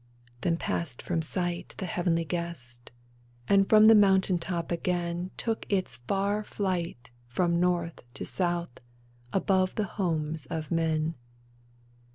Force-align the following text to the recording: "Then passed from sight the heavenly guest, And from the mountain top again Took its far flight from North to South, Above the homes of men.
"Then 0.41 0.57
passed 0.57 0.99
from 0.99 1.21
sight 1.21 1.75
the 1.77 1.85
heavenly 1.85 2.25
guest, 2.25 2.89
And 3.47 3.69
from 3.69 3.85
the 3.85 3.93
mountain 3.93 4.39
top 4.39 4.71
again 4.71 5.29
Took 5.37 5.67
its 5.69 5.97
far 6.07 6.43
flight 6.43 7.11
from 7.27 7.59
North 7.59 8.01
to 8.15 8.25
South, 8.25 8.79
Above 9.31 9.75
the 9.75 9.83
homes 10.01 10.47
of 10.47 10.71
men. 10.71 11.13